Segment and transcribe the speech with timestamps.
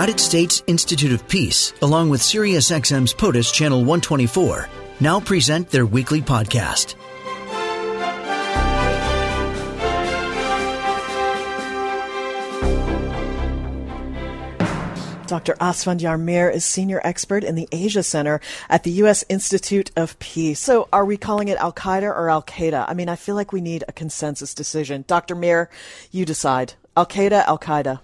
[0.00, 4.66] United States Institute of Peace, along with SiriusXM's POTUS Channel 124,
[4.98, 6.94] now present their weekly podcast.
[15.26, 15.52] Dr.
[15.60, 18.40] Asfandyar Mir is senior expert in the Asia Center
[18.70, 19.22] at the U.S.
[19.28, 20.60] Institute of Peace.
[20.60, 22.86] So, are we calling it Al Qaeda or Al Qaeda?
[22.88, 25.04] I mean, I feel like we need a consensus decision.
[25.06, 25.34] Dr.
[25.34, 25.68] Mir,
[26.10, 26.72] you decide.
[26.96, 28.00] Al Qaeda, Al Qaeda.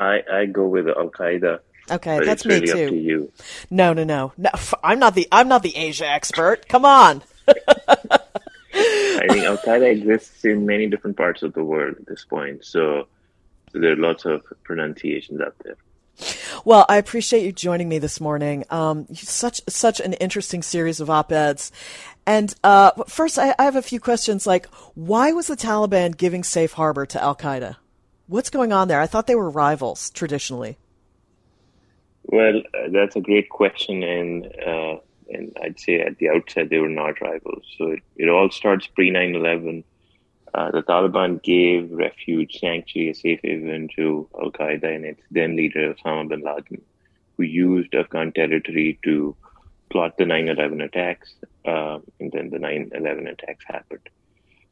[0.00, 1.60] I, I go with Al Qaeda.
[1.90, 2.90] Okay, but that's really me too.
[2.90, 3.32] To you.
[3.70, 4.50] No, no, no, no.
[4.82, 6.68] I'm not the I'm not the Asia expert.
[6.68, 7.22] Come on.
[7.48, 12.64] I think Al Qaeda exists in many different parts of the world at this point,
[12.64, 13.08] so
[13.72, 15.76] there are lots of pronunciations out there.
[16.64, 18.64] Well, I appreciate you joining me this morning.
[18.70, 21.72] Um, such such an interesting series of op eds.
[22.26, 24.46] And uh, first, I, I have a few questions.
[24.46, 27.76] Like, why was the Taliban giving safe harbor to Al Qaeda?
[28.30, 29.00] What's going on there?
[29.00, 30.78] I thought they were rivals traditionally.
[32.26, 34.98] Well, uh, that's a great question, and uh,
[35.30, 37.64] and I'd say at the outset they were not rivals.
[37.76, 39.82] So it, it all starts pre 9/11.
[40.54, 45.56] Uh, the Taliban gave refuge, sanctuary, a safe haven to Al Qaeda and its then
[45.56, 46.80] leader Osama bin Laden,
[47.36, 49.34] who used Afghan territory to
[49.90, 51.34] plot the 9/11 attacks,
[51.64, 54.08] uh, and then the 9/11 attacks happened.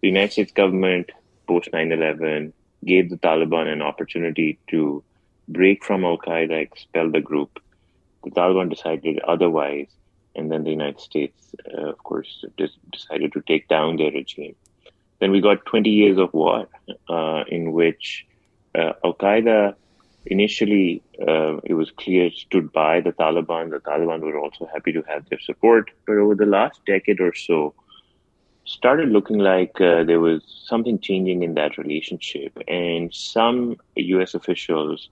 [0.00, 1.10] The United States government
[1.48, 2.52] post 9/11
[2.84, 5.02] gave the Taliban an opportunity to
[5.48, 7.60] break from Al Qaeda, expel the group.
[8.24, 9.88] The Taliban decided otherwise,
[10.34, 12.44] and then the United States, uh, of course,
[12.92, 14.54] decided to take down their regime.
[15.20, 16.68] Then we got 20 years of war
[17.08, 18.26] uh, in which
[18.74, 19.74] uh, Al Qaeda
[20.26, 23.70] initially, uh, it was clear, stood by the Taliban.
[23.70, 25.90] The Taliban were also happy to have their support.
[26.06, 27.74] But over the last decade or so,
[28.68, 32.56] started looking like uh, there was something changing in that relationship.
[32.68, 35.08] And some US officials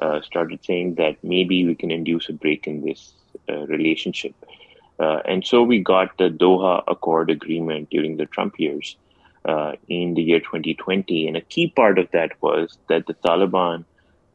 [0.00, 3.12] uh, started saying that maybe we can induce a break in this
[3.48, 4.34] uh, relationship.
[5.32, 8.96] and so we got the Doha Accord agreement during the Trump years
[9.44, 11.28] uh, in the year 2020.
[11.28, 13.84] And a key part of that was that the Taliban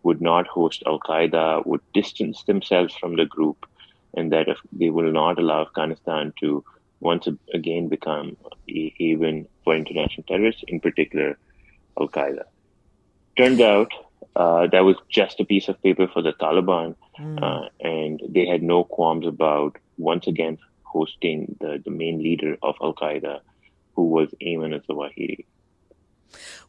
[0.04, 3.68] would not host Al Qaeda, would distance themselves from the group,
[4.16, 6.64] and that they will not allow Afghanistan to
[7.00, 8.38] once again become
[8.70, 11.38] a haven for international terrorists, in particular
[12.00, 12.44] Al Qaeda.
[13.38, 13.92] Turned out
[14.36, 17.42] uh, that was just a piece of paper for the Taliban, mm.
[17.42, 22.76] uh, and they had no qualms about once again hosting the, the main leader of
[22.82, 23.42] Al Qaeda
[23.96, 25.46] who was Ayman al-Zawahiri.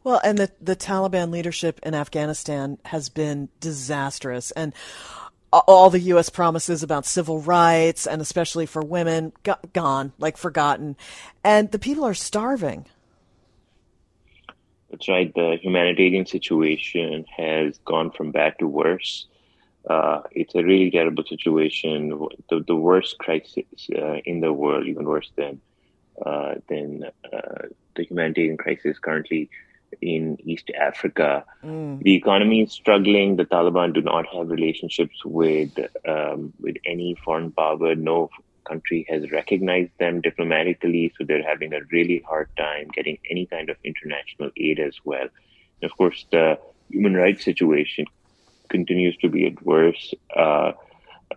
[0.03, 4.73] Well, and the the Taliban leadership in Afghanistan has been disastrous, and
[5.67, 6.29] all the U.S.
[6.29, 10.95] promises about civil rights and especially for women got, gone, like forgotten,
[11.43, 12.85] and the people are starving.
[14.89, 15.33] That's right.
[15.33, 19.27] The humanitarian situation has gone from bad to worse.
[19.89, 22.09] Uh, it's a really terrible situation,
[22.49, 23.63] the, the worst crisis
[23.95, 25.61] uh, in the world, even worse than
[26.25, 29.49] uh, than uh, the humanitarian crisis currently
[30.01, 31.43] in East Africa.
[31.63, 32.01] Mm.
[32.01, 33.35] The economy is struggling.
[33.35, 35.71] The Taliban do not have relationships with
[36.07, 37.95] um, with any foreign power.
[37.95, 38.29] No
[38.67, 43.69] country has recognized them diplomatically, so they're having a really hard time getting any kind
[43.69, 45.27] of international aid as well.
[45.81, 46.59] And of course, the
[46.89, 48.05] human rights situation
[48.69, 50.13] continues to be adverse.
[50.35, 50.73] Uh,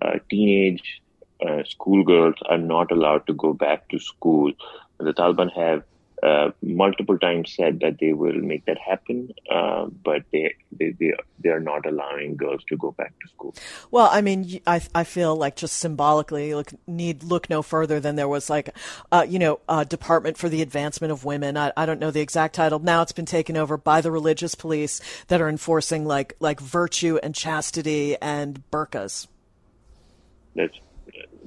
[0.02, 1.02] uh, teenage
[1.46, 4.52] uh, schoolgirls are not allowed to go back to school.
[4.98, 5.84] The Taliban have
[6.22, 11.12] uh, multiple times said that they will make that happen, uh, but they, they they
[11.38, 13.54] they are not allowing girls to go back to school.
[13.90, 18.16] Well, I mean, I I feel like just symbolically, look need look no further than
[18.16, 18.76] there was like,
[19.10, 21.56] uh, you know, a Department for the Advancement of Women.
[21.56, 22.78] I I don't know the exact title.
[22.78, 27.18] Now it's been taken over by the religious police that are enforcing like like virtue
[27.22, 29.26] and chastity and burqas.
[30.54, 30.76] That's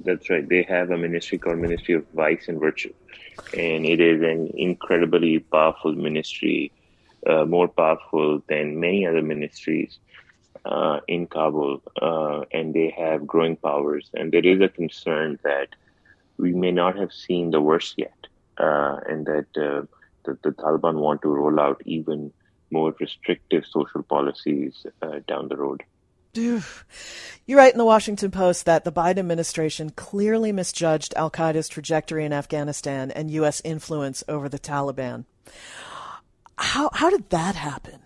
[0.04, 0.48] that's right.
[0.48, 2.92] They have a ministry called Ministry of Vice and Virtue,
[3.52, 6.72] and it is an incredibly powerful ministry,
[7.26, 9.98] uh, more powerful than many other ministries
[10.64, 14.10] uh, in Kabul, uh, and they have growing powers.
[14.14, 15.68] And there is a concern that
[16.38, 18.26] we may not have seen the worst yet,
[18.58, 19.86] uh, and that uh,
[20.24, 22.32] the, the, Taliban want to roll out even
[22.70, 25.82] more restrictive social policies uh, down the road.
[27.46, 32.24] You write in the Washington Post that the Biden administration clearly misjudged Al Qaeda's trajectory
[32.24, 33.60] in Afghanistan and U.S.
[33.66, 35.26] influence over the Taliban.
[36.56, 38.00] How, how did that happen?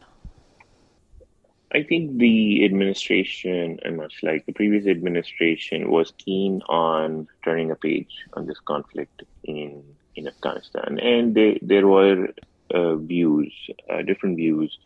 [1.73, 7.77] I think the administration, and much like the previous administration, was keen on turning a
[7.77, 9.85] page on this conflict in
[10.17, 12.29] in Afghanistan, and they, there were
[12.75, 13.53] uh, views,
[13.89, 14.77] uh, different views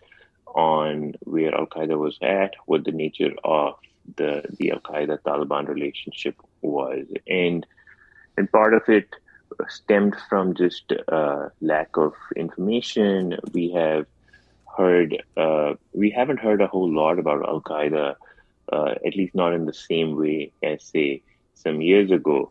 [0.55, 3.75] on where Al Qaeda was at, what the nature of
[4.17, 7.67] the the Al Qaeda Taliban relationship was, and
[8.37, 9.09] and part of it
[9.69, 13.39] stemmed from just uh, lack of information.
[13.53, 14.07] We have
[14.77, 18.15] heard uh, we haven't heard a whole lot about Al Qaeda,
[18.73, 21.23] uh, at least not in the same way as say
[21.55, 22.51] some years ago.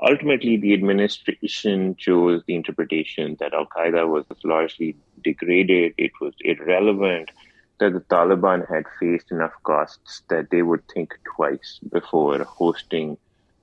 [0.00, 7.30] Ultimately, the administration chose the interpretation that Al Qaeda was largely degraded, it was irrelevant,
[7.78, 13.16] that the Taliban had faced enough costs that they would think twice before hosting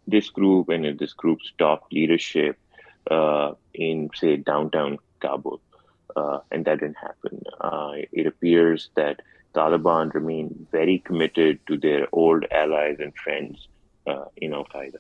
[0.08, 2.58] this group and this group's top leadership
[3.10, 5.62] uh, in, say, downtown Kabul.
[6.16, 7.42] Uh, and that didn't happen.
[7.62, 9.22] Uh, it appears that
[9.56, 13.68] Taliban remain very committed to their old allies and friends
[14.08, 15.00] uh, in Al Qaeda.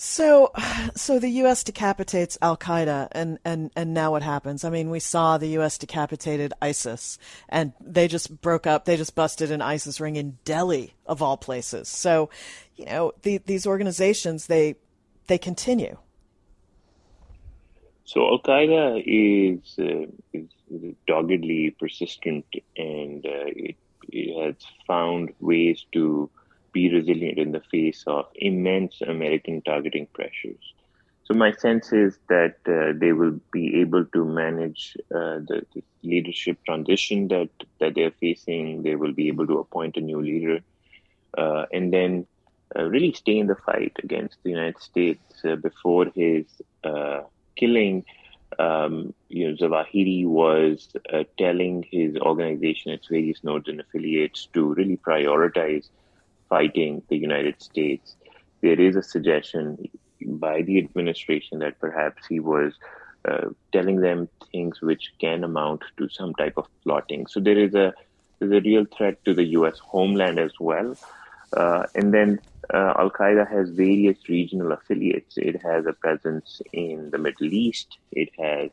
[0.00, 0.52] So,
[0.94, 1.64] so the U.S.
[1.64, 4.64] decapitates Al Qaeda, and, and, and now what happens?
[4.64, 5.76] I mean, we saw the U.S.
[5.76, 7.18] decapitated ISIS,
[7.48, 8.84] and they just broke up.
[8.84, 11.88] They just busted an ISIS ring in Delhi, of all places.
[11.88, 12.30] So,
[12.76, 14.76] you know, the, these organizations they
[15.26, 15.98] they continue.
[18.04, 20.46] So Al Qaeda is, uh, is,
[21.08, 22.46] doggedly persistent,
[22.76, 23.76] and uh, it,
[24.08, 24.54] it has
[24.86, 26.30] found ways to
[26.72, 30.74] be resilient in the face of immense American targeting pressures.
[31.28, 35.82] So my sense is that uh, they will be able to manage uh, the, the,
[36.02, 37.50] leadership transition that
[37.80, 38.82] that they're facing.
[38.82, 40.60] They will be able to appoint a new leader,
[41.36, 42.26] uh, and then
[42.74, 45.44] uh, really stay in the fight against the United States.
[45.44, 46.46] Uh, before his
[46.84, 47.20] uh,
[47.56, 48.04] killing,
[48.58, 50.88] um, you know, Zawahiri was
[51.36, 55.90] telling his organization, its various nodes and affiliates, to really prioritize
[56.48, 58.16] fighting the United States,
[58.60, 59.88] there is a suggestion
[60.26, 62.74] by the administration that perhaps he was
[63.24, 67.26] uh, telling them things which can amount to some type of plotting.
[67.26, 67.92] So there is a
[68.38, 69.78] there's a real threat to the U.S.
[69.80, 70.96] homeland as well.
[71.56, 72.40] Uh, and then
[72.72, 75.36] uh, Al Qaeda has various regional affiliates.
[75.36, 77.98] It has a presence in the Middle East.
[78.12, 78.70] It has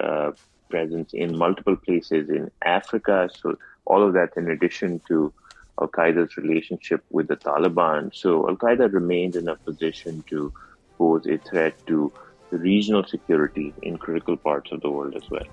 [0.00, 0.32] uh,
[0.68, 3.28] presence in multiple places in Africa.
[3.40, 5.32] So all of that, in addition to
[5.80, 8.14] Al Qaeda's relationship with the Taliban.
[8.14, 10.52] So Al Qaeda remains in a position to
[10.98, 12.12] pose a threat to
[12.50, 15.46] regional security in critical parts of the world as well.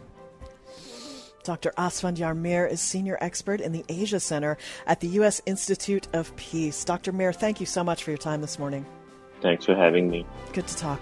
[1.43, 1.71] Dr.
[1.75, 5.41] Asfandyar Mir is senior expert in the Asia Center at the U.S.
[5.47, 6.83] Institute of Peace.
[6.85, 7.11] Dr.
[7.11, 8.85] Mir, thank you so much for your time this morning.
[9.41, 10.25] Thanks for having me.
[10.53, 11.01] Good to talk.